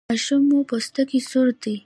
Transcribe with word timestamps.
ماشوم 0.09 0.41
مو 0.49 0.59
پوستکی 0.69 1.19
سور 1.29 1.47
دی؟ 1.61 1.73